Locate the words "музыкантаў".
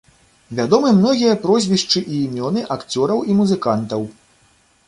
3.43-4.01